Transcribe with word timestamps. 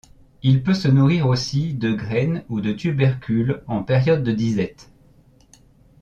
Il 0.41 0.63
peut 0.63 0.73
se 0.73 0.87
nourrir 0.87 1.27
aussi 1.27 1.75
de 1.75 1.91
graines 1.93 2.43
ou 2.49 2.59
de 2.59 2.73
tubercules 2.73 3.61
en 3.67 3.83
période 3.83 4.23
de 4.23 4.31
disette. 4.31 4.89